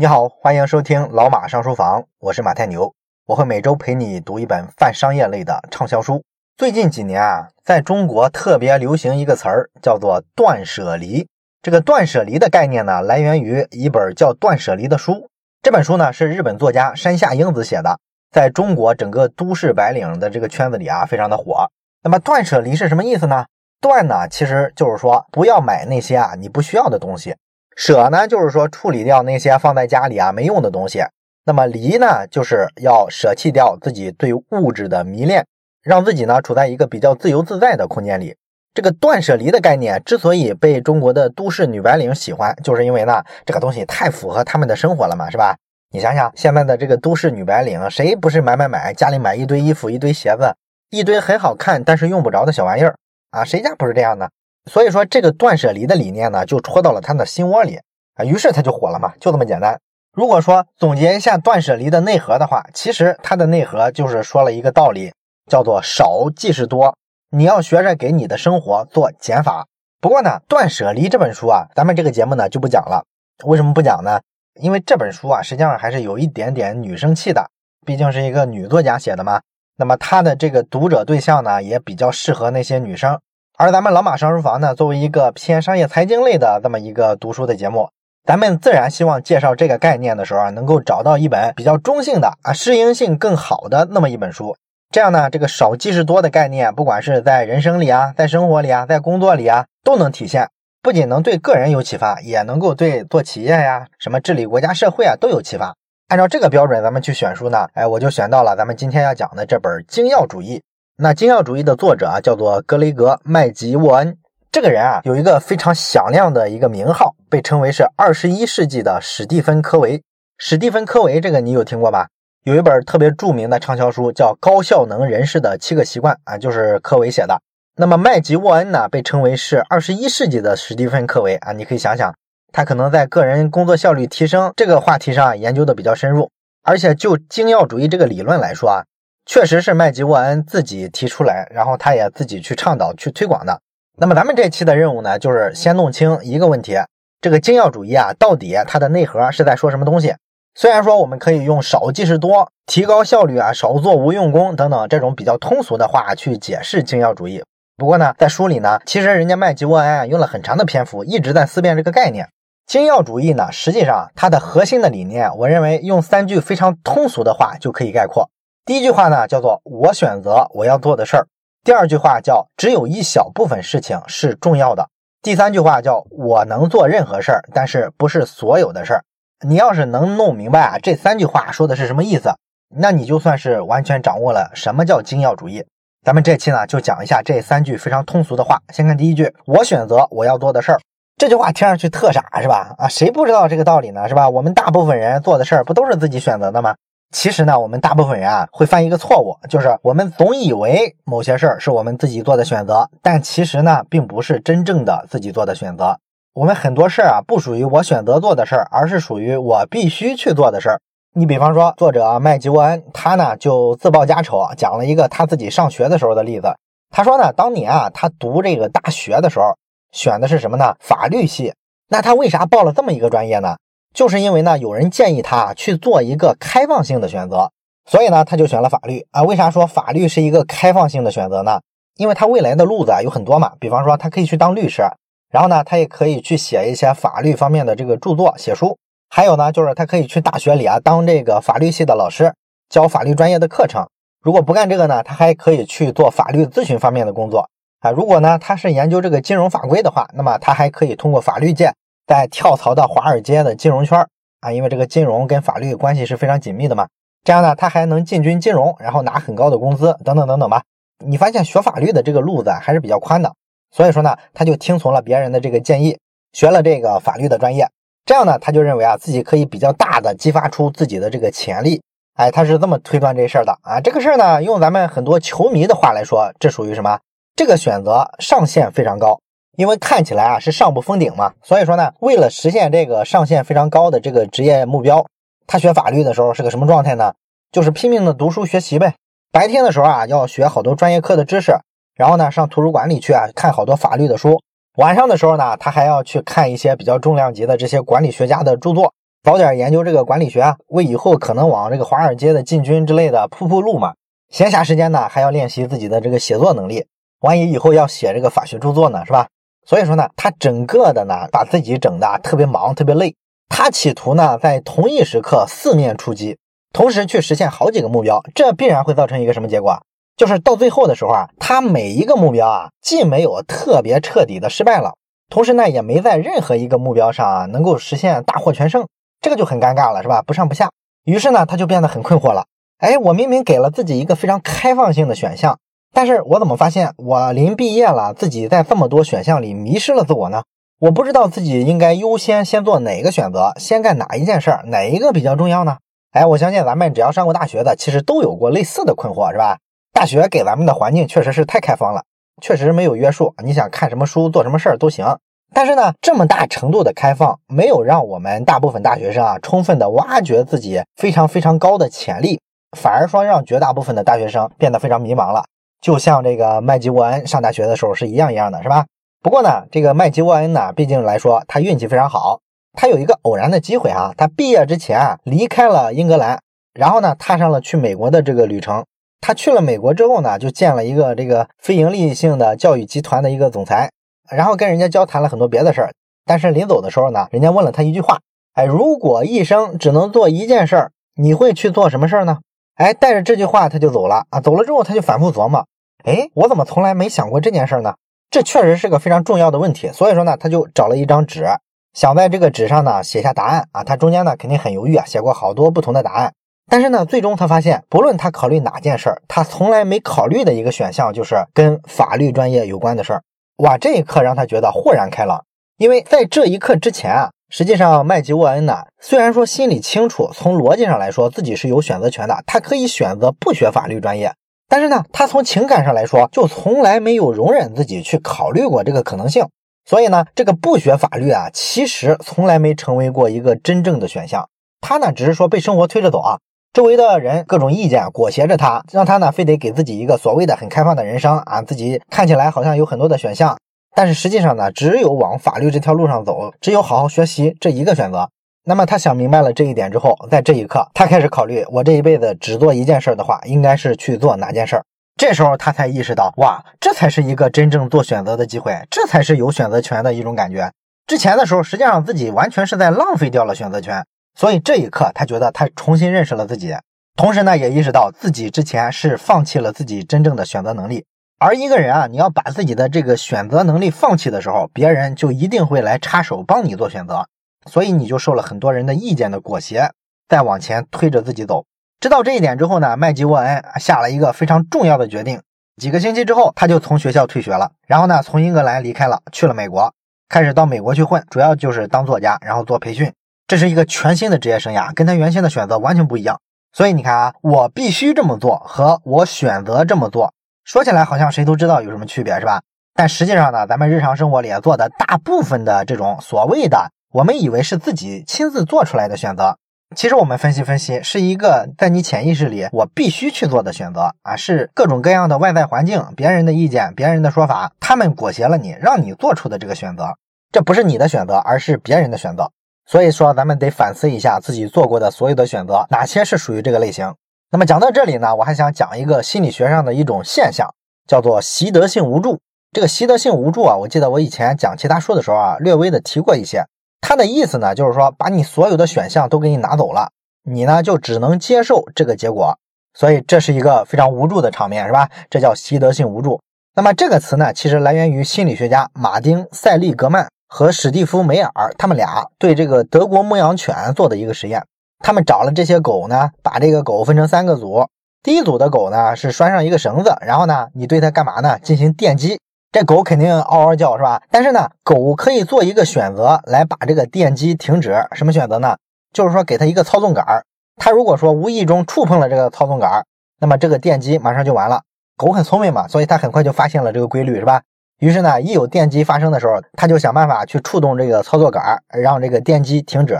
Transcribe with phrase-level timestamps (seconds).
[0.00, 2.94] 你好，欢迎收听老马上书房，我是马太牛，
[3.26, 6.22] 我会每周陪你读一本泛商业类的畅销书。
[6.56, 11.26] 最近几年啊，在中国特别流行一个词儿，叫做断舍离。
[11.60, 15.28] 这个断舍离的概念呢，来源于一本叫《断舍离》的书。
[15.62, 17.98] 这本书呢，是日本作家山下英子写的，
[18.30, 21.68] 在中国整个都市白领的这个圈子里啊，非常的火。
[22.04, 23.46] 那么断舍离是什么意思呢？
[23.80, 27.34] 断呢，其实就是说不要买那些啊你不需要的东西。
[27.78, 30.98] 舍呢，就是说处理掉那些放在家里啊没用的东西；
[31.44, 35.46] 那么离呢，就是要舍弃掉自己对物质的迷恋，
[35.84, 38.36] 让自己呢处在一个比较自由自在的空间里。
[38.74, 45.56] 这个断舍离的概念之所以被中国的都市女白领喜欢，就是因为呢这个东西太符合他们的生活了嘛，是吧？
[45.92, 50.52] 你想想现在的这个都市女白领，谁不是买买买，家里买一堆衣服、一堆鞋子、
[50.90, 52.96] 一堆很好看但是用不着的小玩意儿
[53.30, 53.44] 啊？
[53.44, 54.28] 谁家不是这样呢？
[54.68, 57.80] 所以说，这个断舍离的理念呢，就戳到了他的心窝里
[58.14, 59.80] 啊，于是他就火了嘛，就这么简单。
[60.12, 65.12] 如果说总结一下断舍离的内核的话，其实它的内核就是说了一个道理，
[65.48, 66.96] 叫做少即是多。
[67.30, 69.66] 你要学着给你的生活做减法。
[70.00, 73.04] 不过呢，断舍离这本书啊，咱们这个节目呢就不讲了。
[73.44, 74.20] 为什么不讲呢？
[74.60, 77.48] 因为这本书啊，实际上还是有一点点女生气的，
[77.86, 79.40] 毕竟是一个女作家写的嘛。
[79.76, 83.20] 那么她的这个读者对象呢，也比较适合那些女生。
[83.60, 87.90] 而咱们老马上书房呢，作为一个偏商业财经类的这么一个读书的节目，
[88.24, 94.56] 咱们自然希望介绍这个概念的时候啊，能够找到一本比较中性的啊，适应性更好的那么一本书。
[94.92, 100.48] 这样呢，这个少即是多的概念，不管是在人生里啊，在生活里啊，在工作里啊，都能体现。
[100.80, 105.74] 不仅能对个人有启发，也能够对做企业呀、什么治理国家社会啊都有启发。
[106.06, 110.58] 按照这个标准，咱们去选书呢，哎，我就选到了咱们今天要讲的这本《精要主义》。
[111.00, 114.16] 那精要主义的作者啊，叫做格雷格·麦吉沃恩。
[114.50, 120.02] 这个人啊，有一个非常响亮的一个名号，被称为是二十一世纪的史蒂芬·科维。
[120.38, 122.08] 史蒂芬·科维，这个你有听过吧？
[122.42, 127.40] 有一本特别著名的畅销书，叫《高效能人士的七个习惯》啊，就是科维写的。
[127.76, 131.52] 那么麦吉沃恩呢，被称为是二十一世纪的史蒂芬·科维啊。
[131.52, 132.12] 你可以想想，
[132.52, 136.28] 他可能在个人工作效率提升这个话题上，研究的比较深入。
[136.64, 138.82] 而且就精要主义这个理论来说啊。
[139.28, 143.60] 确实是麦吉沃恩自己提出来，然后他也自己去倡导、去推广的。
[143.98, 146.78] 那么咱们这期的任务呢，就是先弄清一个问题：
[147.20, 150.14] 这个精要主义啊，到底它的内核是在说什么东西？
[150.54, 157.44] 虽然说我们可以用少即是多、提高效率啊、少做无用功等等这种比较通俗的话去解释精要主义，
[157.76, 162.26] 不过呢，在书里呢，其实人家麦吉沃恩啊用了很长的篇幅，一直在思辨这个概念。
[162.66, 168.30] 精要主义呢，实际上它的核心的理念，我认为用三句非常通俗的话就可以概括。
[168.68, 171.22] 第一句话呢，叫做我选择我要做的事儿；
[171.64, 174.84] 第二句话叫只有一小部分事情是重要的；
[175.22, 179.04] 第三句话叫我能做任何事儿，但是不是所有的事儿。
[179.40, 182.28] 你要是能弄明白啊，这三句话说的是什么意思，
[182.68, 185.64] 那你就算是完全掌握了什么叫精要主义。
[186.04, 188.60] 咱们这期呢，就讲一下这三句非常通俗的话。
[188.74, 190.80] 先看第一句，我选择我要做的事儿。
[191.16, 192.74] 这句话听上去特傻，是吧？
[192.76, 194.06] 啊，谁不知道这个道理呢？
[194.10, 194.28] 是吧？
[194.28, 196.74] 我们大部分人做的事儿不都是自己选择的吗？
[197.10, 205.98] 其实呢，我们大部分人啊会犯一个错误，就是我们总以为某些事儿是我们自己做的选择，但其实呢，并不是真正的自己做的选择。
[206.34, 210.80] 我们很多事儿啊，不属于我选择做的事儿，而是属于我必须去做的事儿。
[211.14, 216.54] 你比方说，作者麦吉沃恩，他呢就自报家丑，讲了一个他自己上学的时候的例子。
[216.90, 219.56] 他说呢，当年啊，他读这个大学的时候，
[219.92, 220.76] 选的是什么呢？
[220.78, 221.54] 法律系。
[221.88, 223.56] 那他为啥报了这么一个专业呢？
[223.94, 227.50] 就是因为呢，有人建议他去做一个开放性的选择，
[227.90, 229.22] 所以呢，他就选了法律啊。
[229.22, 231.60] 为啥说法律是一个开放性的选择呢？
[231.96, 233.52] 因为他未来的路子啊有很多嘛。
[233.58, 234.82] 比方说，他可以去当律师，
[235.30, 238.78] 然后呢，他也可以去写一些法律方面的这个著作、写书。
[239.10, 242.32] 还有呢，就是他可以去大学里啊当这个法律系的老师，
[242.68, 243.88] 教法律专业的课程。
[244.22, 247.48] 如果不干这个呢，他还可以去做法律咨询方面的工作
[247.80, 247.90] 啊。
[247.90, 251.72] 如果呢，他是研究这个金融法规的话，那么他还可以通过法律界。
[252.08, 254.04] 再跳槽到华尔街的金融圈
[254.40, 256.88] 啊，因为这个金融跟法律关系是非常紧密的嘛。
[257.22, 260.62] 这样呢，他还能进军金融，然后拿很高的工资，等等等等吧。
[261.04, 263.34] 你发现学法律的这个路子还是比较宽的，
[263.70, 265.98] 所以说呢，他就听从了别人的这个建议，
[266.32, 267.68] 学了这个法律的专业。
[268.06, 271.82] 这样呢，他就认为啊，自己可以比较大的激发出自己的这个潜力。
[272.14, 273.80] 哎，他是这么推断这事儿的啊。
[273.80, 276.98] 这个事儿呢，用咱们很多球迷的话来说，这属于什么？
[277.36, 279.20] 这个选择上限非常高。
[279.58, 285.04] 因为看起来啊是上不封顶嘛，所以说呢，为了实现这个上限非常高的这个职业目标，
[285.48, 287.12] 他学法律的时候是个什么状态呢？
[287.50, 288.94] 就是拼命的读书学习呗。
[289.32, 291.58] 白天的时候啊要学好多专业课的知识，
[291.96, 294.40] 然后呢上图书馆里去啊看好多法律的书。
[294.76, 298.92] 晚上的时候呢，他还要去看一些比较重量级的这些管理学家的著作。
[299.24, 303.94] 早点研究这个管理学啊，为以后可能往这个华尔街的进军之类的铺铺路嘛。
[304.30, 306.86] 闲暇时间呢，还要练习自己的这个写作能力，
[307.22, 309.26] 万一以后要写这个法学著作呢，是吧？
[309.68, 313.14] 所以说呢，他整个的呢，把自己整的特别忙，特别累。
[313.50, 316.38] 他企图呢，在同一时刻四面出击，
[316.72, 319.78] 同时去实现好几个目标，这必然会造成一个什么结果？
[320.16, 324.94] 就是到最后的时候啊，他每一个目标啊，既没有特别彻底的失败了，
[325.28, 328.88] 同时呢，也没在任何一个目标上啊能够实现大获全胜，
[329.20, 330.22] 这个就很尴尬了，是吧？
[330.22, 330.70] 不上不下。
[331.04, 332.46] 于是呢，他就变得很困惑了。
[332.78, 335.58] 哎，我明明给了自己一个非常开放性的选项。
[335.92, 340.42] 但是我怎么发现我临毕业了，自己在这么多选项里迷失了自我呢？
[340.80, 345.78] 我不知道自己应该优先先做哪个选择，先干哪一件事儿，哪一个比较重要呢？
[346.12, 349.58] 哎，我相信咱们只要上过大学的，其实都有过类似的困惑，是吧？
[349.92, 352.02] 大学给咱们的环境确实是太开放了，
[352.40, 355.04] 确实没有约束，你想看什么书、做什么事儿都行。
[355.52, 362.40] 但是呢，这么大程度的开放，没有让我们大部分大学生啊，充分的挖掘自己非常非常高的潜力，
[362.76, 365.44] 反而说让绝大部分的大学生变得非常迷茫了。
[365.80, 368.86] 就像这个麦吉沃恩上大学的时候是一样一样的，是吧？
[369.22, 372.40] 不过呢，这个麦吉沃恩呢，毕竟来说他运气非常好，
[372.72, 376.40] 他有一个偶然的机会啊，他毕业之前啊离开了英格兰，
[376.74, 378.84] 然后呢踏上了去美国的这个旅程。
[379.20, 383.90] 他去了美国之后呢，就见了一个这个非盈利性的教育集团的一个总裁，
[384.30, 385.92] 然后跟人家交谈了很多别的事儿。
[386.24, 388.20] 但是临走的时候呢，人家问了他一句话：
[388.54, 392.38] 哎，如果一生只能做一件事儿，你会去做什么事儿呢？
[392.78, 394.40] 哎，带着这句话他就走了啊！
[394.40, 395.66] 走了之后他就反复琢磨，
[396.04, 397.94] 哎，我怎么从来没想过这件事呢？
[398.30, 399.90] 这确实是个非常重要的问题。
[399.92, 401.44] 所以说呢，他就找了一张纸，
[401.92, 403.82] 想在这个纸上呢写下答案啊。
[403.82, 406.32] 他中间呢肯定很犹豫啊，写过好多不同的答案。
[406.70, 413.22] 但是呢，最终他发现，不论他考虑哪件事儿，他从来没考虑的一个选项就是跟法律专业有关的事儿。
[413.56, 415.42] 哇，这一刻让他觉得豁然开朗，
[415.78, 417.30] 因为在这一刻之前啊。
[417.50, 424.34] 实际上，麦吉沃恩呢，虽然说心里清楚，从逻辑上来说自己是有选择权的，他可以选择不学法律专业，
[424.68, 429.46] 但是呢，他从情感上来说，就从来没有容忍自己去考虑过这个可能性。
[429.86, 434.46] 所以呢，这个不学法律啊，其实从来没成为过一个真正的选项。
[434.82, 436.38] 他呢，只是说被生活推着走啊，
[436.74, 443.56] 周围的人各种意见裹挟着他，让他呢，非得给自己一个所谓的很开放的人生啊，自己看起来好像有很多的选项。
[443.98, 448.30] 但是实际上呢，只有往法律这条路上走，只有好好学习这一个选择。
[448.64, 454.84] 那么他想明白了这一点之后，在这一刻，他开始考虑：我这一辈子只做一件事的话，应该是去做哪件事儿？
[455.16, 460.70] 这时候他才意识到，哇，这才是一个真正做选择的机会，这才是有选择权的一种感觉。
[461.08, 464.06] 之前的时候，实际上自己完全是在浪费掉了选择权。
[464.38, 466.72] 所以这一刻，他觉得他重新认识了自己，
[467.16, 471.04] 同时呢，也意识到自己之前是放弃了自己真正的选择能力。
[471.40, 477.28] 而一个人啊，你要把自己的这个选择能力放弃的时候，别人就一定会来插手帮你做选择，
[477.66, 479.92] 所以你就受了很多人的意见的裹挟，
[480.28, 481.64] 再往前推着自己走。
[482.00, 485.40] 知道这一点之后呢，麦吉沃恩下了一个非常重要的决定。
[485.80, 489.94] 几个星期之后，他就从学校退学了，然后呢，从英格兰离开了，去了美国，
[490.28, 493.12] 开始到美国去混，主要就是当作家，然后做培训。
[493.46, 496.40] 这是一个全新的职业生涯，跟他原先的选择完全不一样。
[496.72, 500.34] 所以你看啊，我必须这么做和我选择这么做。
[500.68, 502.60] 说起来好像谁都知道有什么区别是吧？
[502.94, 509.56] 但实际上呢，咱们日常生活里做的大部分的这种所谓的我们以为是自己亲自做出来的选择，
[509.96, 520.18] 其实我们分析分析，是一个在你潜意识里我必须去做的选择啊，是各种各样的外在环境、别人的意见、别人的说法，他们裹挟了你，让你做出的这个选择，
[520.52, 522.50] 这不是你的选择，而是别人的选择。
[522.84, 527.14] 所以说，咱们得反思一下自己做过的所有的选择，哪些是属于这个类型。
[527.50, 530.68] 那么讲到这里呢，我还想讲一个心理学上的一种现象，
[531.06, 532.38] 叫做习得性无助。
[532.72, 536.62] 这个习得性无助啊，我记得我以前讲其他书的时候啊，略微的提过一些。
[537.00, 540.10] 它的意思呢，就是说把你所有的选项都给你拿走了，
[540.44, 542.58] 你呢就只能接受这个结果。
[542.92, 545.08] 所以这是一个非常无助的场面，是吧？
[545.30, 546.38] 这叫习得性无助。
[546.74, 554.62] 那么这个词呢，其实来源于心理学家马丁·塞利格曼和史蒂夫·梅尔他们俩对这个德国牧羊犬做的一个实验。
[555.00, 557.86] 他们找了这些狗呢，把这个狗分成三个组。
[558.22, 561.58] 第一组的狗呢是拴上一个绳子，然后呢，你对它干嘛呢？
[561.60, 562.38] 进行电击，
[562.72, 564.20] 这狗肯定嗷嗷叫，是吧？
[564.30, 568.04] 但是呢，狗可以做一个选择来把这个电击停止。
[568.12, 568.76] 什么选择呢？
[569.12, 570.44] 就是说给它一个操纵杆儿。
[570.76, 573.04] 它如果说无意中触碰了这个操纵杆儿，
[573.40, 574.82] 那么这个电击马上就完了。
[575.16, 577.62] 狗很聪明嘛，所以它很快就发现了这个规律，是吧？
[578.00, 583.16] 于是呢，一有电击发生的时候，它就想办法去触动这个操作杆儿，让这个电击停止。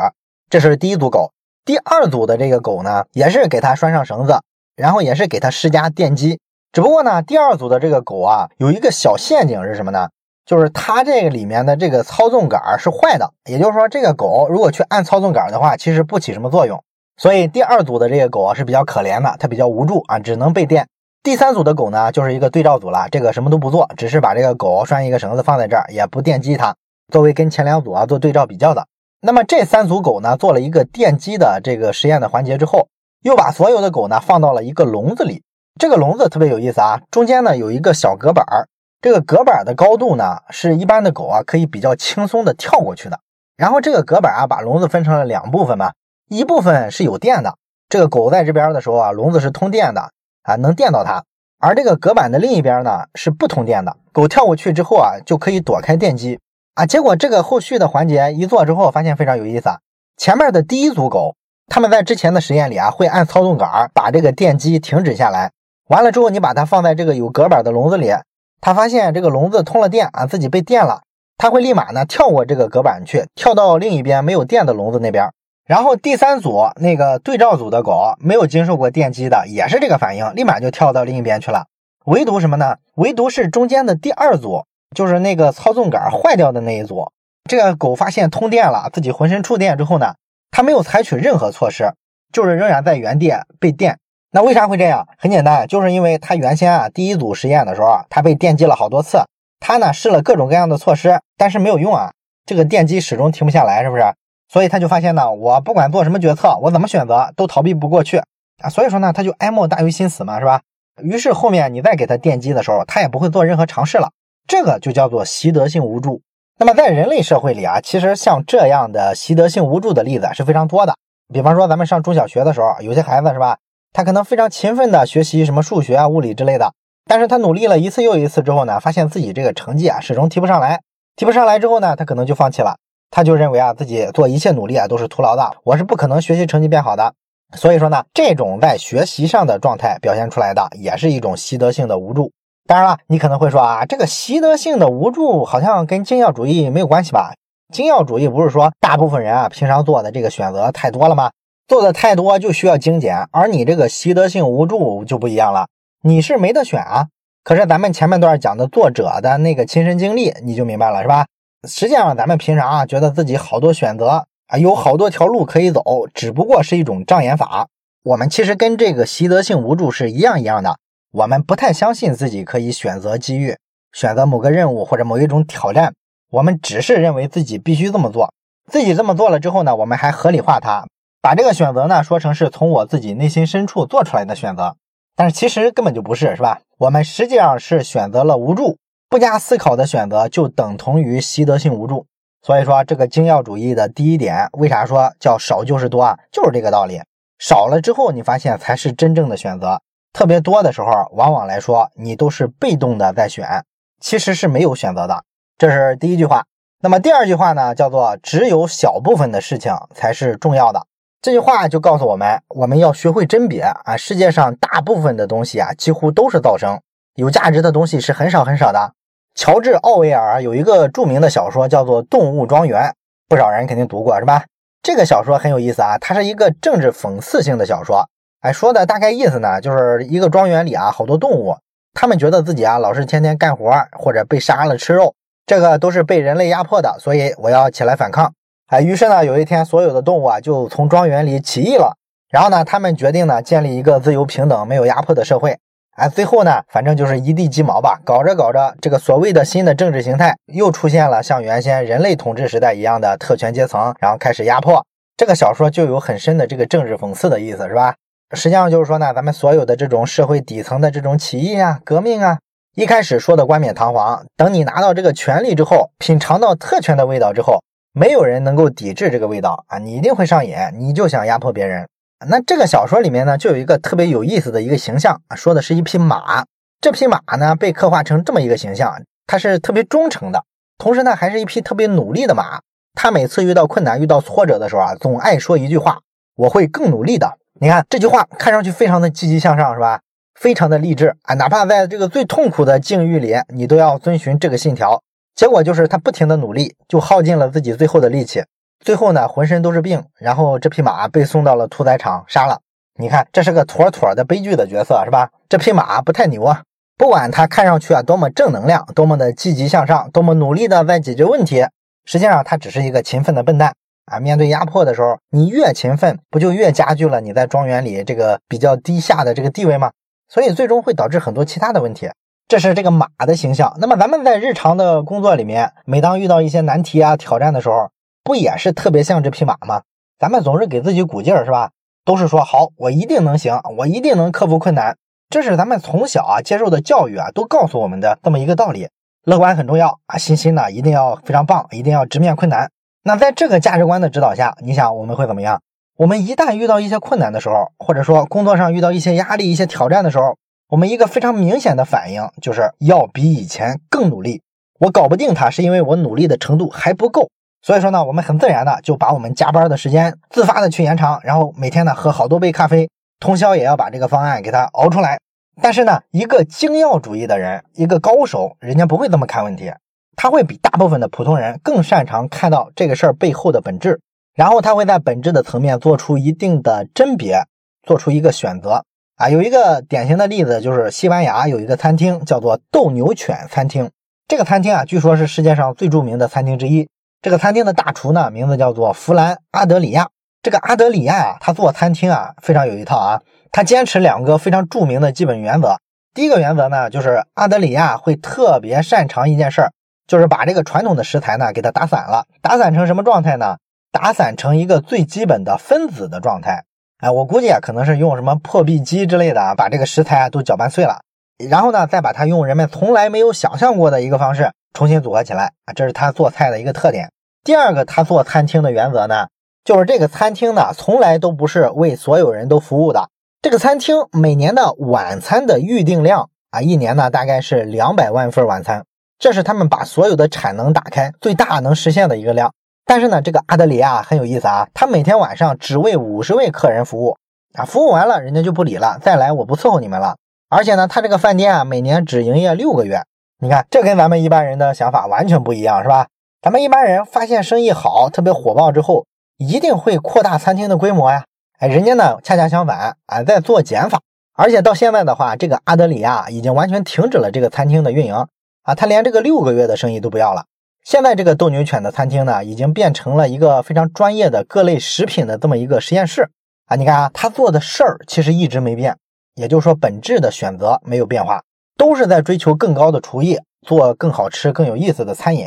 [0.51, 1.31] 这是第一组狗。
[1.69, 4.41] 第二组的这个狗呢，也是给它拴上绳子，
[4.75, 6.41] 然后也是给它施加电击。
[6.73, 10.09] 只不过呢，第二组的这个狗啊，有一个小陷阱是什么呢？
[10.47, 16.83] 就是它这个里面的这个操纵杆是坏的，也就是说，这个狗如果去按操纵杆的话，其实不起什么作用。
[17.19, 20.89] 所以第二组的这个狗啊是比较可怜的，它比较无助啊，只能被电。
[21.23, 26.75] 第三组的狗呢，就是一个对照组了，这个什么都不做，只是把这个狗拴一个绳子放在这儿，也不电击它，
[27.13, 28.87] 作为跟前两组啊做对照比较的。
[29.21, 32.89] 那么这三组狗呢，做了一个电击的这个实验的环节之后，
[33.23, 35.43] 又把所有的狗呢放到了一个笼子里。
[35.81, 38.69] 这个笼子特别有意思啊，中间呢有一个小隔板儿，
[39.01, 43.19] 这个隔板的高度呢是一般的狗啊可以比较轻松的跳过去的。
[43.57, 45.93] 然后这个隔板啊把笼子分成了两部分嘛。
[46.29, 47.57] 一部分是有电的，
[47.89, 50.11] 这个狗在这边的时候啊，笼子是通电的
[50.43, 51.25] 啊，能电到它。
[51.59, 56.39] 而这个隔板的另一边呢是不通电的，狗跳过去之后啊，就可以躲开电击
[56.79, 56.87] 啊。
[56.87, 59.79] 结果这个后续的环节一做之后，发现非常有意思啊。
[60.17, 61.35] 前面的第一组狗，
[61.67, 65.51] 他们在之前的实验里啊，会按操纵杆把这个电机停止下来。
[65.89, 68.13] 完了之后，你把它放在这个有隔板的笼子里，
[68.61, 71.03] 它发现这个笼子通了电啊，自己被电了，
[71.37, 75.31] 它会立马呢跳过这个隔板去，跳到另一边没有电的笼子那边。
[75.67, 81.67] 然后第三组那个对照组的狗没有经受过电击的，也是这个反应，立马就跳到另一边去了。
[82.07, 82.77] 唯独什么呢？
[82.95, 84.65] 唯独是中间的第二组，
[84.95, 87.11] 就是那个操纵杆坏掉的那一组。
[87.49, 90.15] 这个狗发现通电了，自己浑身触电之后呢，
[90.51, 91.93] 它没有采取任何措施，
[92.33, 93.99] 就是仍然在原地被电。
[94.31, 95.09] 那为啥会这样？
[95.17, 99.23] 很简单，就是因为它原先啊第一组实验的时候，它被电击了好多次，
[99.61, 102.13] 它呢试了各种各样的措施，但是没有用啊，
[102.45, 104.03] 这个电击始终停不下来，是不是？
[104.51, 108.23] 所以他就发现呢，我不管做什么决策，我怎么选择都逃避不过去
[108.63, 108.69] 啊。
[108.71, 110.61] 所以说呢，他就哀莫大于心死嘛，是吧？
[111.03, 114.11] 于是后面你再给他电击的时候，他也不会做任何尝试了。
[114.49, 116.23] 这个就叫做习得性无助。
[116.59, 120.97] 那么在人类社会里啊，其实像这样的习得性无助的例子是非常多的。
[121.33, 123.59] 比方说咱们上中小学的时候，有些孩子是吧，
[123.93, 126.73] 他可能非常勤奋的学习什么数学啊、物理之类的，
[127.05, 130.81] 但是他努力了一次又一次之后呢，发现自己这个成绩啊始终提不上来，
[131.15, 132.77] 提不上来之后呢，他可能就放弃了。
[133.11, 137.15] 他就认为啊，自己做一切努力啊都是徒劳的，我是不可能学习成绩变好的。
[137.57, 142.33] 所以说呢，这种在学习上的状态表现出来的，也是一种习得性的无助。
[142.69, 147.33] 当然了，你可能会说啊，这个习得性的无助好像跟精要主义没有关系吧？
[147.73, 151.31] 精要主义不是说大部分人啊平常做的这个选择太多了吗？
[151.67, 155.69] 做的太多就需要精简，而你这个习得性无助就不一样了，
[156.03, 157.07] 你是没得选啊。
[157.43, 161.25] 可是咱们前面段讲的作者的那个亲身经历，你就明白了是吧？
[161.67, 165.83] 实际上，咱们平常啊，觉得自己好多选择啊，有好多条路可以走，
[166.13, 167.69] 只不过是一种障眼法。
[168.05, 170.77] 我们其实跟这个习得性无助是一样一样的。
[171.11, 173.57] 我们不太相信自己可以选择机遇，
[173.93, 175.95] 选择某个任务或者某一种挑战。
[176.31, 178.33] 我们只是认为自己必须这么做。
[178.71, 180.87] 自己这么做了之后呢，我们还合理化它，
[181.23, 184.77] 把这个选择呢说成是从我自己内心深处做出来的选择。
[185.17, 186.61] 但是其实根本就不是，是吧？
[186.77, 188.77] 我们实际上是选择了无助。
[189.09, 192.05] 不加思考的选择就等同于习得性无助，
[192.43, 196.19] 所以说这个精要主义的第一点，为啥说叫少就是多啊？
[196.31, 197.01] 就是这个道理。
[197.39, 199.81] 少了之后，你发现才是真正的选择。
[200.19, 203.65] 特别多的时候，往往来说你都是被动的在选，
[204.01, 205.23] 其实是没有选择的。
[205.57, 206.45] 这是第一句话。
[206.83, 210.85] 那么第二句话呢，叫做只有小部分的事情才是重要的。
[211.23, 216.81] 这句话就告诉我们，我们要学会甄别啊，世界上大部分的东西啊，几乎都是噪声，
[217.15, 218.95] 有价值的东西是很少很少的。
[219.37, 222.83] 乔治·奥威尔有一个著名的小说叫做《动物庄园》，
[223.29, 224.43] 不少人肯定读过，是吧？
[224.83, 228.05] 这个小说很有意思啊，它是一个政治讽刺性的小说。
[228.41, 231.57] 哎，说的大概意思呢，就是一个庄园里啊，好多动物，
[231.93, 235.15] 他们觉得自己啊老是天天干活，或者被杀了吃肉，
[235.45, 238.33] 这个都是被人类压迫的，所以我要起来反抗。
[238.69, 241.97] 哎，于是呢，有一天，所有的动物啊就从庄园里起义了，
[242.31, 245.59] 然后呢，他们决定呢建立一个自由、平等、没有压迫的社会。
[245.97, 248.01] 哎，最后呢，反正就是一地鸡毛吧。
[248.05, 254.85] 搞着搞着，这个所谓的新的政治形态又出现了，像原先人类统治时代一样的特权阶层，然后开始压迫。
[255.17, 257.97] 这个小说就有很深的这个政治讽刺的意思，是吧？
[258.37, 262.39] 实际上就是说呢，咱们所有的这种社会底层的这种起义啊、革命啊，
[262.77, 271.89] 一开始说的冠冕堂皇，等你拿到这个权利之后，品尝到特权的味道之后，没有人能够抵制这个味道啊，你一定会上瘾，你就想压迫别人。
[272.29, 276.45] 那这个小说里面呢，就有一个特别有意思的一个形象啊，说的是一匹马。
[276.81, 280.45] 这匹马呢，被刻画成这么一个形象，它是特别忠诚的，
[280.77, 282.61] 同时呢，还是一匹特别努力的马。
[282.95, 286.01] 它每次遇到困难、遇到挫折的时候啊，总爱说一句话
[286.39, 287.31] ：“我会更努力的。”
[287.61, 290.01] 你看这句话看上去非常的积极向上，是吧？
[290.39, 291.35] 非常的励志啊！
[291.35, 295.03] 哪怕在这个最痛苦的境遇里，你都要遵循这个信条。
[295.35, 298.45] 结果就是他不停的努力，就耗尽了自己最后的力气。
[298.85, 302.61] 最后呢，浑身都是病，然后这匹马被送到了屠宰场杀了。
[303.01, 305.31] 你看，这是个妥妥的悲剧的角色，是吧？
[305.49, 306.63] 这匹马不太牛啊。
[306.97, 311.65] 不管他看上去啊多么正能量，多么的积极向上，多么努力的在解决问题，
[312.05, 313.75] 实际上他只是一个勤奋的笨蛋
[314.11, 314.21] 啊！
[314.21, 319.93] 面对压迫的时候，你越勤奋，不就越加剧了你在庄园里这个比较低下的这个地位吗？
[320.29, 322.11] 所以最终会导致很多其他的问题。
[322.49, 323.77] 这是这个马的形象。
[323.79, 327.91] 那么咱们在日常的工作里面，每当遇到一些难题啊、挑战的时候，
[328.25, 329.83] 不也是特别像这匹马吗？
[330.19, 331.71] 咱们总是给自己鼓劲儿，是吧？
[332.05, 334.97] 都是说好，我一定能行，我一定能克服困难。
[335.29, 338.89] 这是咱们从小啊接受的教育啊，都告诉我们的这么一个道理：
[339.25, 342.71] 乐观很重要啊，信心呢一定要非常棒，一定要直面困难。
[343.03, 345.61] 那在这个价值观的指导下，你想我们会怎么样？
[345.97, 350.37] 我们一旦遇到一些困难的时候，或者说工作上遇到一些压力、一些挑战的时候，
[350.69, 354.43] 我们一个非常明显的反应就是要比以前更努力。
[354.79, 357.31] 我搞不定它，是因为我努力的程度还不够。
[357.63, 362.89] 所以说呢，我们很自然的就把我们加班的时间自发的去延长，然后每天呢喝好多杯咖啡。
[363.21, 365.19] 通宵也要把这个方案给他熬出来，
[365.61, 369.73] 但是呢，一个精要主义的人，一个高手，人家不会这么看问题，
[370.21, 374.01] 他会比大部分的普通人更擅长看到这个事儿背后的本质，
[374.35, 377.45] 然后他会在本质的层面做出一定的甄别，
[377.87, 378.83] 做出一个选择
[379.15, 379.29] 啊。
[379.29, 383.93] 有一个典型的例子就是西班牙有一个餐厅叫做斗牛犬餐厅，
[384.27, 386.89] 这个餐厅啊，据说是世界上最著名的餐厅之一。
[387.23, 390.09] 这个餐厅的大厨呢，名字叫做弗兰阿德里亚。
[390.43, 393.23] 这个阿德里亚啊，他做餐厅啊非常有一套啊，
[393.53, 395.77] 他坚持两个非常著名的基本原则。
[396.13, 399.71] 第一个原则呢，就是阿德里亚会特别擅长一件事儿，
[400.09, 403.59] 就是把这个传统的食材呢给它打散了，打散成什么状态呢？
[403.93, 406.65] 打散成一个最基本的分子的状态。
[406.99, 411.03] 哎，我估计啊，可能是用什么破壁机之类的啊，把这个食材啊都搅拌碎了，
[411.49, 417.13] 然后呢，再把它用人们从来没有想象过的一个方式重新组合起来啊，这是他做菜的一个特点。
[417.45, 419.29] 第二个，他做餐厅的原则呢？
[419.65, 423.11] 就是这个餐厅呢，从来都不是为所有人都服务的。
[423.43, 428.85] 这个餐厅每年的晚餐的预订量啊，一年呢大概是两百万份晚餐，
[429.19, 432.53] 这是他们把所有的产能打开最大能实现的一个量。
[432.85, 437.17] 但是呢，这个阿德里亚很有意思啊，他每天晚上只为五十位客人服务
[437.55, 440.17] 啊，服务完了人家就不理了，再来我不伺候你们了。
[440.49, 443.03] 而且呢，他这个饭店啊，每年只营业六个月。
[443.41, 446.07] 你看，这跟咱们一般人的想法完全不一样，是吧？
[446.41, 449.05] 咱们一般人发现生意好，特别火爆之后。
[449.41, 451.23] 一定会扩大餐厅的规模呀！
[451.61, 454.01] 哎，人家呢恰恰相反啊，在做减法。
[454.35, 458.27] 而且到现在的话，这个阿德里亚已经完全停止了这个餐厅的运营
[458.69, 460.45] 啊，他连这个六个月的生意都不要了。
[460.85, 466.29] 现在这个斗牛犬的餐厅呢，已经变成了一个非常专业的各类食品的这么一个实验室
[466.67, 466.77] 啊。
[466.77, 468.95] 你看啊，他做的事儿其实一直没变，
[469.37, 471.43] 也就是说本质的选择没有变化，
[471.79, 475.47] 都是在追求更高的厨艺，做更好吃、更有意思的餐饮。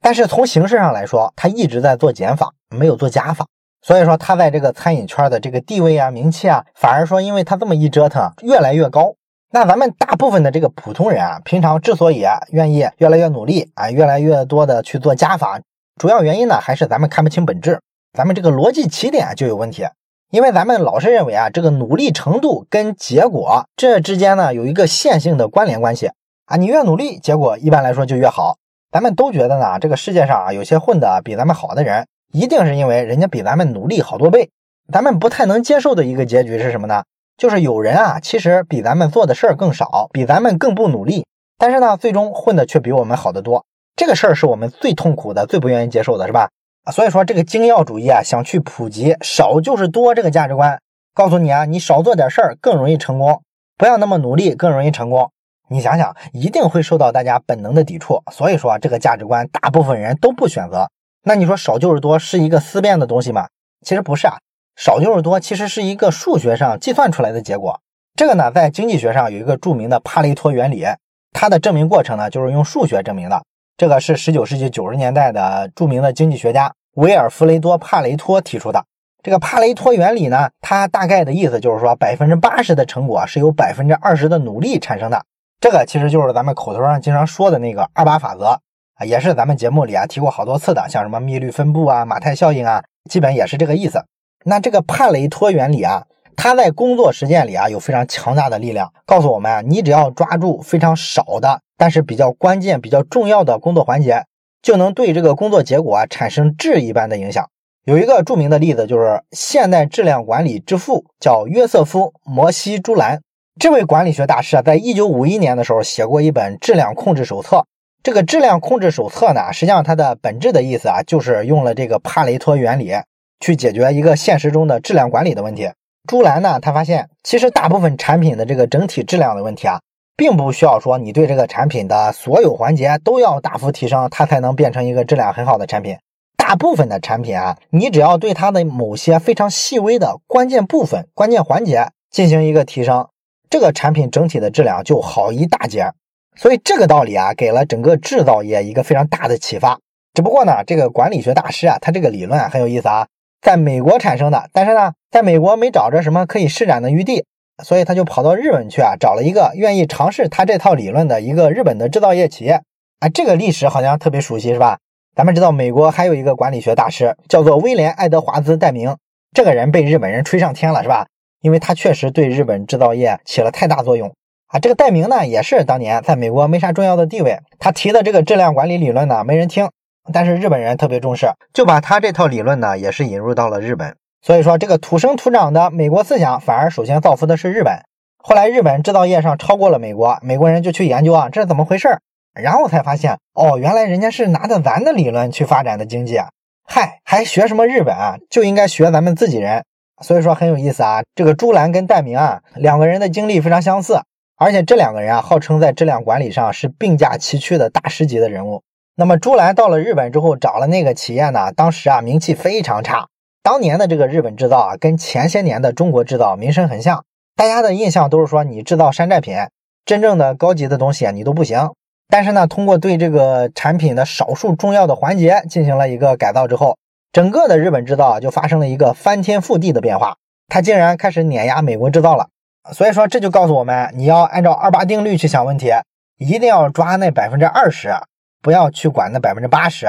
[0.00, 3.44] 但是从形式上来说，他一直在做减法，没有做加法，
[3.82, 9.16] 所以说他在这个餐饮圈的这个地位啊、名气啊，反而说因为他这么一折腾，越来越高。
[9.52, 15.60] 那咱们大部分的这个普通人啊，平常之所以愿意越来越努力啊，越来越多的去做加法，
[15.96, 17.80] 主要原因呢还是咱们看不清本质，
[18.12, 19.84] 咱们这个逻辑起点就有问题。
[20.30, 26.12] 因为咱们老是认为啊，这个努力程度跟结果这之间呢有一个线性的关联关系
[26.46, 28.56] 啊，你越努力，结果一般来说就越好。
[28.92, 34.50] 咱们都觉得呢，这个世界上啊，有些混的比咱们好的人，一定是因为人家比咱们努力好多倍。
[34.92, 37.02] 咱们不太能接受的一个结局是什么呢？
[37.40, 41.24] 就是有人啊，其实比咱们做的事儿更少，比咱们更不努力，
[41.56, 43.64] 但是呢，最终混的却比我们好得多。
[43.96, 46.50] 这个事儿是我们最痛苦的、最不愿意接受的，是吧？
[46.92, 50.78] 所以说这个精要主义啊，想去普及少就是多这个价值观，
[51.14, 53.40] 告诉你啊，你少做点事儿更容易成功，
[53.78, 55.30] 不要那么努力更容易成功。
[55.70, 58.22] 你想想，一定会受到大家本能的抵触。
[58.30, 60.90] 所以说，这个价值观，大部分人都不选择。
[61.22, 63.48] 那你说少就是多是一个思辨的东西吗？
[63.80, 64.36] 其实不是啊，
[64.80, 67.78] 少就是多，其实是一个数学上计算出来的结果。
[68.16, 70.86] 这个呢，在经济学上有一个著名的帕雷托原理，
[71.32, 73.42] 它的证明过程呢，就是用数学证明的。
[73.76, 78.82] 这个是十九世纪九十年代的著名的经济学家维尔弗雷多·帕雷托提出的。
[79.22, 85.22] 这个帕雷托原理呢，它大概的意思就是说，百分之八十的成果是由百分之二十的努力产生的。
[85.60, 88.58] 这个其实就是咱们口头上经常说的那个二八法则
[88.94, 94.02] 啊，也是咱们节目里啊提过好多次的，像什么密律分布啊、马太效应啊，基本也是这个意思。
[94.44, 96.04] 那这个帕雷托原理啊，
[96.36, 104.24] 它在工作实践里啊有非常强大的力量，告诉我们啊，你只要抓住非常少的，但是比较关键、比较重要的工作环节，
[104.62, 107.46] 就能对这个工作结果啊产生质一般的影响。
[107.84, 113.20] 有一个著名的例子就是现代质量管理之父，叫约瑟夫·摩西·朱兰。
[113.58, 117.64] 这位管理学大师啊，在一九五一年的时候写过一本质量控制手册。
[118.02, 122.94] 这个质量控制手册呢，实际上它的本质的意思啊，就是用了这个帕雷托原理
[123.40, 125.70] 去解决一个现实中的质量管理的问题。
[126.08, 129.80] 朱兰呢，他发现其实大部分产品的这个整体质量的问题啊，
[130.16, 135.96] 并不需要说你对这个产品的所有环节都要大幅提升，它才能变成一个质量很好的产品。
[136.36, 143.08] 大部分的产品啊，你只要对它的某些非常细微的关键部分、关键环节进行一个提升，
[143.48, 145.92] 这个产品整体的质量就好一大截。
[146.36, 149.78] 所以这个道理啊，给了整个制造业一个非常大的启发。
[150.14, 153.06] 只不过呢，这个管理学大师啊，他这个理论很有意思啊，
[153.40, 157.24] 在美国产生的，但是呢，在美国没找着什么可以施展的余地。
[157.62, 162.62] 所以他就跑到日本去啊，找了一个愿意尝试他这套理论的一个日本的制造业企业。
[163.00, 164.78] 啊，这个历史好像特别熟悉，是吧？
[165.14, 168.96] 咱们知道美国还有一个管理学大师，叫做威廉·爱德华兹·戴明。
[169.34, 171.06] 这个人被日本人吹上天了，是吧？
[171.42, 174.10] 因为他确实对日本制造业起了太大作用
[174.46, 174.58] 啊。
[174.58, 177.40] 这个戴明呢，也是当年在美国没啥重要的地位。
[177.58, 179.68] 他提的这个质量管理理论呢，没人听，
[180.12, 183.96] 但是日本人特别重视，就把他这套理论呢，也是引入到了日本。
[184.22, 187.80] 所以说，这个土生土长的美国思想，反而首先造福的是日本。
[188.18, 192.00] 后来，日本制造业上超过了美国，美国人就去研究啊，这是怎么回事儿？
[192.34, 196.28] 然后才发现，哦，原来人家是拿着咱的理论去发展的经济啊！
[196.64, 198.18] 嗨，还学什么日本啊？
[198.28, 199.64] 就应该学咱们自己人。
[200.02, 201.00] 所以说很有意思啊。
[201.14, 204.02] 这个朱兰跟戴明啊，两个人的经历非常相似，
[204.36, 208.62] 而且这两个人啊，号称在质量管理上是并驾齐驱的大师级的人物。
[209.00, 213.08] 那么朱兰到了日本之后，找了那个企业呢，当时啊，名气非常差。
[213.42, 217.02] 当年的这个日本制造啊，跟前些年的中国制造名声很像，
[217.34, 219.38] 大家的印象都是说你制造山寨品，
[219.86, 221.70] 真正的高级的东西你都不行。
[222.10, 226.76] 但是呢，通过对这个产品的少数重要的环节进行了一个改造之后，
[227.10, 232.28] 整个的日本制造就发生了一个翻天覆地的变化，它竟然开始碾压美国制造了。
[232.74, 235.72] 所以说，这就告诉我们，你要按照二八定律去想问题，
[236.18, 237.94] 一定要抓那百分之二十，
[238.42, 239.86] 不要去管那百分之八十。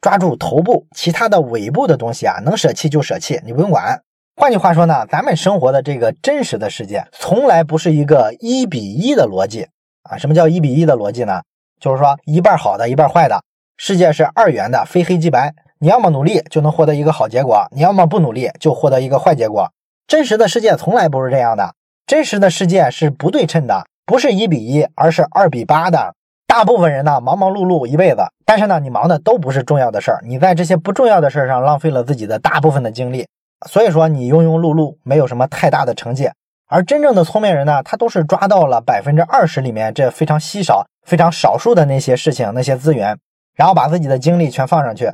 [0.00, 4.02] 抓住头部，其他的尾部的东西啊，能舍弃就舍弃，你不用管。
[4.34, 9.68] 换句话说呢，咱们生活的这个真实的世界，从来不是一个一比一的逻辑
[10.02, 10.18] 啊。
[10.18, 11.42] 什么叫一比一的逻辑呢？
[11.78, 13.40] 就是说一半好的，一半坏的。
[13.76, 15.54] 世界是二元的，非黑即白。
[15.78, 19.70] 你要么努力就能获得一个好结果，你要么不努力就获得一个坏结果。
[20.08, 21.74] 真实的世界从来不是这样的，
[22.06, 26.14] 真实的世界是不对称的，不是一比一，而是二比八的。
[26.52, 33.26] 大部分人呢，忙忙碌碌一辈子，但是呢，你忙的都不是重要的事儿，你在这些不重要的事儿上浪费了自己的大部分的精力，
[33.66, 36.28] 所以说你庸庸碌碌，没有什么太大的成绩。
[36.68, 43.16] 而真正的聪明人呢，他都是抓到了百分之二十里面这非常稀少、非常少数的那些事情、那些资源，
[43.56, 45.10] 然后把自己的精力全放上去，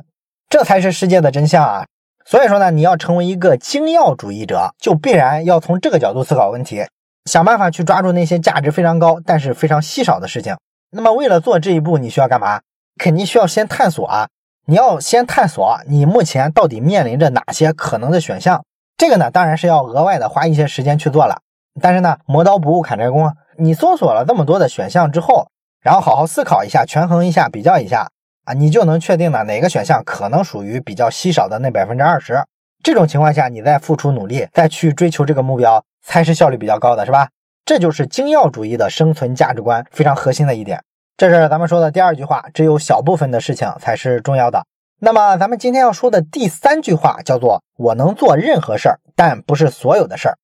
[0.49, 1.85] 这才是世界的真相啊！
[2.25, 6.83] 所以说呢，你要成为一个精要主义者，就必然要从这个角度思考问题，
[7.31, 10.53] 想办法去抓住那些价值非常高但是非常稀少的事情。
[10.91, 12.61] 那么，为了做这一步，你需要干嘛？
[12.97, 14.27] 肯定需要先探索啊！
[14.65, 18.65] 你要先探索你目前到底面临着哪些可能的选项。
[18.97, 21.41] 这个呢，当然是要额外的花一些时间去做了。
[21.79, 25.47] 但是呢，磨刀不误砍柴工，你搜索了这么多的选项之后，
[25.81, 28.09] 然后好好思考一下，权衡一下，比较一下
[28.45, 32.43] 啊，你就能确定呢哪个选项可能属于比较稀少的那百分之二十。
[32.83, 37.29] 这种情况下，你再付出努力，再去追求这个目标，才是效率比较高的，是吧？
[37.69, 40.81] 这就是精要主义的生存价值观非常核心的一点。
[41.17, 44.65] 这是咱们说的第二句话，只有小部分的事情才是重要的。
[44.99, 50.37] 那么咱们今天要说的第三句话叫做“我能做任何事儿，但不是所有的事儿”。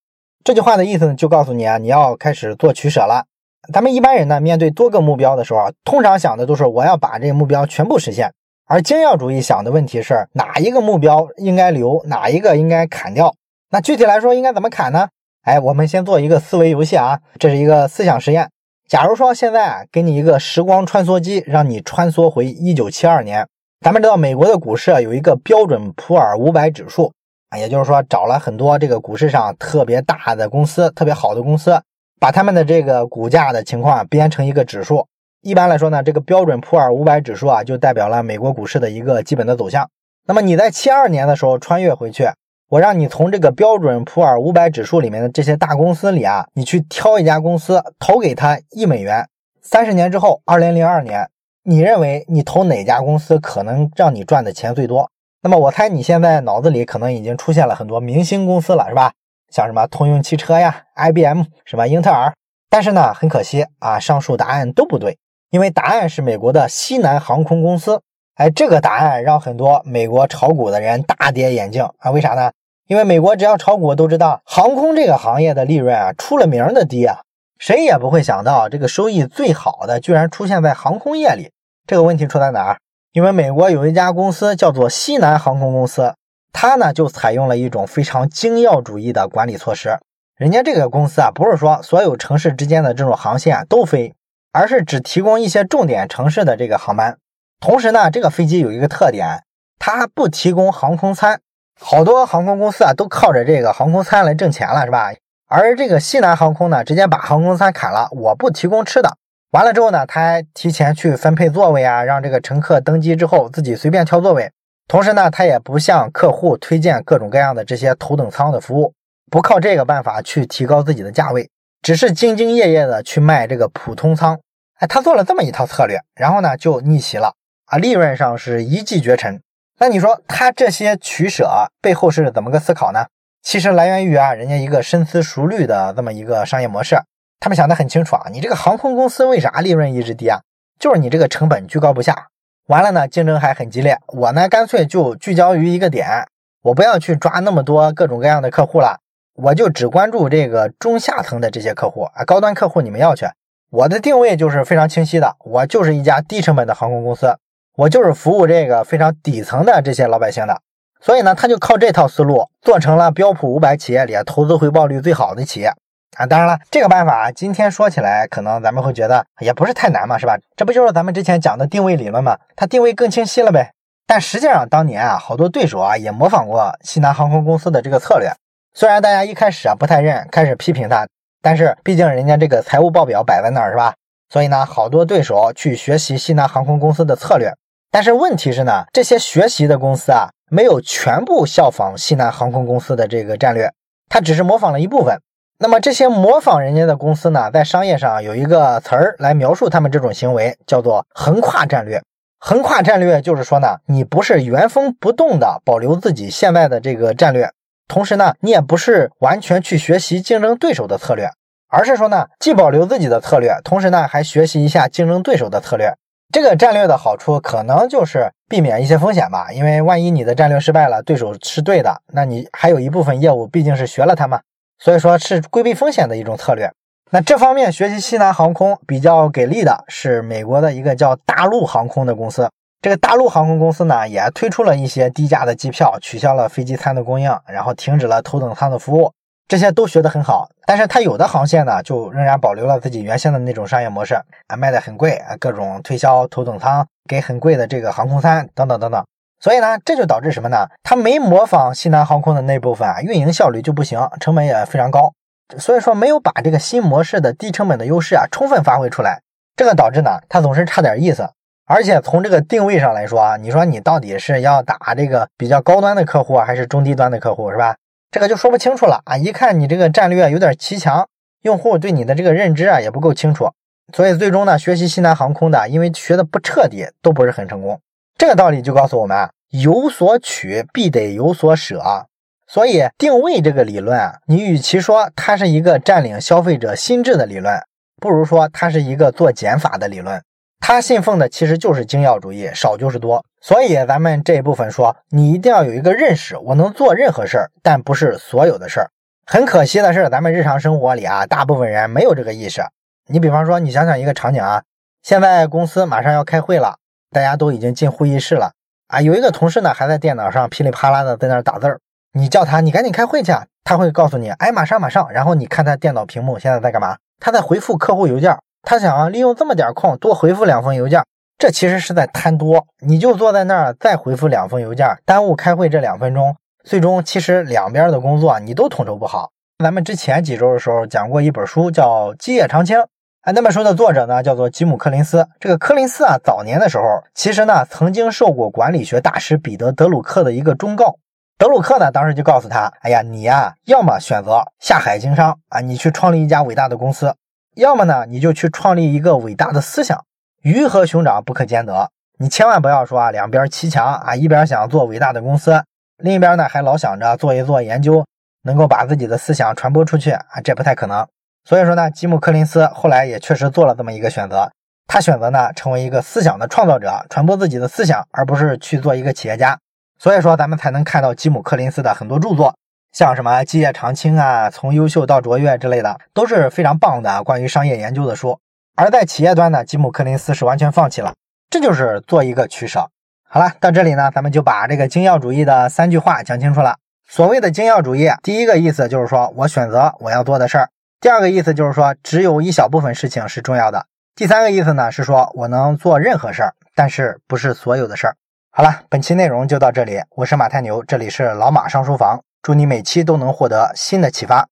[0.45, 3.25] 这句话的意思呢，就告诉你啊，你要开始做取舍了。
[3.73, 8.31] 咱们一般人呢，面对多个目标的时候，通常想的都是我要把这个目标全部实现。
[8.67, 13.33] 而精要主义想的问题是哪一个目标应该留，哪一个应该砍掉。
[13.71, 15.07] 那具体来说，应该怎么砍呢？
[15.45, 18.49] 哎，我们先做一个思维游戏啊，这是一个思想实验。
[18.89, 23.47] 假如说现在啊，给你一个时光穿梭机，让你穿梭回一九七二年。
[23.81, 27.13] 咱们知道美国的股市啊，有一个标准普尔五百指数
[27.51, 31.79] 啊，也就是说找了很多这个股市上特别大的公司、特别好的公司，
[32.19, 35.05] 把他们的这个股价的情况编成一个指数。
[35.43, 39.87] 一般来说呢，这个标准普尔五百指数啊，就代表了美国股市的一个基本的走向。
[40.25, 42.27] 那么你在七二年的时候穿越回去。
[42.75, 49.25] 我让你从这个标准普尔五百指数里面的这些大公司里啊，你去挑一家公司投给他一美元。
[49.61, 51.29] 三十年之后，二零零二年，
[51.63, 55.09] 你认为你投哪家公司可能让你赚的钱最多？
[55.41, 59.13] 那么我猜你现在脑子里可能已经出现了很多明星公司了，是吧？
[59.49, 62.33] 像什么通用汽车呀、IBM、什么英特尔。
[62.69, 65.17] 但是呢，很可惜啊，上述答案都不对，
[65.49, 68.01] 因为答案是美国的西南航空公司。
[68.33, 72.11] 哎，这个答案让很多美国炒股的人大跌眼镜啊！
[72.11, 72.51] 为啥呢？
[72.87, 77.21] 因为美国只要炒股都知道，航空这个行业的利润啊出了名的低啊，
[77.57, 81.51] 谁也不会想到这个收益最好的居然出现在航空业里。
[81.87, 82.77] 这个问题出在哪儿？
[83.11, 86.13] 因为美国有一家公司叫做西南航空公司，
[86.53, 89.97] 它呢就采用了一种非常精要主义的管理措施。
[90.37, 94.13] 人家这个公司啊，不是说所有城市之间的这种航线都飞，
[94.51, 97.17] 而是只提供一些重点城市的这个航班。
[97.59, 99.43] 同时呢，这个飞机有一个特点，
[99.79, 101.39] 它不提供航空餐。
[101.79, 105.11] 好多航空公司啊，都靠着这个航空餐来挣钱了，是吧？
[105.47, 109.17] 而这个西南航空呢，直接把航空餐砍了，我不提供吃的。
[109.51, 114.51] 完了之后呢，他还提前去分配座位啊，让这个乘客登机之后自己随便挑座位。
[114.87, 118.93] 同时呢，他也不向客户推荐各种各样的这些头等舱的服务，
[119.29, 121.49] 不靠这个办法去提高自己的价位，
[121.81, 124.39] 只是兢兢业业的去卖这个普通舱。
[124.79, 127.33] 哎，他做了这么一套策略，然后呢就逆袭了
[127.65, 129.41] 啊，利润上是一骑绝尘。
[129.77, 133.07] 那你说他这些取舍背后是怎么个思考呢？
[133.43, 136.97] 其实来源于啊，人家一个深思熟虑的这么一个商业模式。
[137.39, 140.39] 他们想得很清楚啊，你这个航空公司为啥利润一直低啊？
[140.79, 142.27] 就是你这个成本居高不下，
[142.67, 143.99] 完了呢，竞争还很激烈。
[144.07, 146.25] 我呢，干脆就聚焦于一个点，
[146.63, 148.99] 我不要去抓那么多各种各样的客户了，
[149.35, 153.27] 我就只关注这个中下层的这些客户啊，高端客户你们要去。
[153.69, 157.37] 我的定位就是非常清晰的，我就是一家低成本的航空公司，
[157.75, 160.61] 我就是服务这个非常底层的这些老百姓的。
[161.01, 165.71] 所以呢，他就靠这套思路做成了标普五百企业里投资回报率最好的企业。
[166.17, 170.37] 啊，当然了，这个办法今天说起来，可能咱们会觉得也不是太难嘛，是吧？
[170.55, 172.37] 这不就是咱们之前讲的定位理论吗？
[172.55, 173.71] 它定位更清晰了呗。
[174.07, 178.31] 但实际上，当年啊，好多对手啊也模仿过西南航空公司的这个策略。
[178.73, 181.05] 虽然大家一开始啊不太认，开始批评他，
[181.41, 183.93] 但是毕竟人家这个财务报表摆在那儿，是吧？
[184.29, 187.53] 所以呢，好多对手去学习西南航空公司的策略。
[187.95, 193.71] 但是问题是呢，这些学习的公司啊，没有全部效仿西南航空公司的这个战略，
[194.09, 195.17] 它只是模仿了一部分。
[195.59, 202.01] 那么这些模仿人家的公司呢，在商业上有一个词儿来描述他们这种行为，叫做横跨战略。
[202.37, 207.49] 横跨战略就是说呢，你不是原封不动的保留自己现在的这个战略，
[207.87, 211.29] 同时呢，你也不是完全去学习竞争对手的策略，
[211.69, 215.93] 而是说呢，既保留自己的策略，同时呢，还学习一下竞争对手的策略。
[216.35, 224.41] 这个战略的好处可能就是避免一些风险吧，因为万一你的战略失败了，对手是对的，那你还有一部分业务毕竟是学了他嘛。
[224.77, 226.69] 所以说是规避风险的一种策略。
[227.09, 232.49] 那这方面学习西南航空比较给力的是美国的一个叫大陆航空的公司。
[232.81, 239.13] 这个大陆航空公司呢，也推出了一些低价的机票，取消了飞机餐的供应，然后停止了头等舱的服务，
[239.47, 240.49] 这些都学得很好。
[240.65, 244.15] 但是它有的航线呢，就仍然保留了自己原先的那种商业模式
[244.47, 249.05] 啊，卖的很贵啊，各种推销头等舱，给很贵的这个航空餐等等等等。
[249.39, 250.67] 所以呢，这就导致什么呢？
[250.81, 255.13] 它没模仿西南航空的那部分啊，运营效率就不行，成本也非常高。
[255.59, 259.21] 所以说没有把这个新模式的低成本的优势啊充分发挥出来，
[259.55, 261.29] 这个导致呢，它总是差点意思。
[261.67, 267.75] 而且从这个定位上来说啊，你说你到底是要打这个比较高端的客户啊，还是中低端的客户，是吧？
[268.15, 269.17] 这个就说不清楚了啊。
[269.17, 271.05] 一看你这个战略有点骑墙，
[271.41, 273.51] 用户对你的这个认知啊也不够清楚，
[273.93, 277.77] 所以最终呢，学习西南航空的，因为学的不彻底，都不是很成功。
[278.17, 279.31] 这个道理就告诉我们啊。
[279.49, 282.07] 有所取必得有所舍，
[282.47, 287.61] 所以定位这个理论啊，你与其说它是一个占领消费者心智的理论，
[288.01, 290.23] 不如说它是一个做减法的理论。
[290.61, 293.25] 它信奉的其实就是精要主义，少就是多。
[293.45, 298.89] 所以咱们这一部分说，你一定要有一个认识，我能做任何事儿，但不是所有的事儿。
[299.27, 302.63] 很可惜的是，咱们日常生活里啊，大部分人没有这个意识。
[303.05, 304.63] 你比方说，你想想一个场景啊，
[305.03, 306.77] 现在公司马上要开会了，
[307.11, 308.53] 大家都已经进会议室了。
[308.87, 311.79] 啊，有一个同事呢，还在电脑上噼里啪啦的在那打字儿。
[312.13, 313.31] 你叫他，你赶紧开会去，
[313.63, 315.11] 他会告诉你，哎，马上马上。
[315.11, 316.97] 然后你看他电脑屏幕现在在干嘛？
[317.19, 318.35] 他在回复客户邮件。
[318.63, 321.03] 他想利用这么点空多回复两封邮件，
[321.37, 322.65] 这其实是在贪多。
[322.79, 329.31] 你就坐在那儿再回复两封邮件，耽误开会这两分钟，最终其实两边的工作你都统筹不好。
[329.63, 332.77] 咱们之前几周的时候讲过一本书，叫《基业长青》。
[333.21, 335.27] 啊，那本书的作者呢，叫做吉姆·柯林斯。
[335.39, 336.83] 这个柯林斯啊，早年的时候，
[337.15, 340.97] 其实呢，曾经受过管理学大师彼得·德鲁克的一个忠告。
[341.39, 347.13] 德鲁克呢，当时就告诉他：“哎呀，你呀，要么选择下海经商啊，你去创立一家伟大的公司；
[347.55, 350.05] 要么呢，你就去创立一个伟大的思想。
[350.45, 355.63] 鱼和熊掌不可兼得，你千万不要说啊，两边骑墙啊，一边想做伟大的公司，
[355.97, 358.05] 另一边呢，还老想着做一做研究，
[358.43, 361.03] 能够把自己的思想传播出去啊，这不太可能。”
[361.49, 364.51] 所以说呢，吉姆·柯林斯后来也确实做了这么一个选择，
[364.85, 369.57] 他选择呢成为一个思想的创造者，传播自己的思想，而不是去做一个企业家。
[369.97, 372.53] 所以说，咱们才能看到吉姆·柯林斯的很多著作，
[372.91, 378.37] 像什么《基业长青》啊，《从优秀到卓越》之类的，都是非常棒的关于商业研究的书。
[378.77, 381.13] 而在企业端呢，吉姆·柯林斯是完全放弃了，
[381.49, 382.89] 这就是做一个取舍。
[383.23, 386.75] 好了，到这里呢，咱们就把这个精要主义的三句话讲清楚了。
[387.07, 390.65] 所谓的精要主义，第一个意思就是说我选择我要做的事儿；
[390.99, 398.15] 第二个意思就是说只有一小部分事情是重要的；第三个意思呢是说我能做任何事儿，但是不是所有的事儿。
[398.51, 404.43] 好了，本期内容就到这里，我是马太牛，这里是老马上书房，祝你每期都能获得新的启发。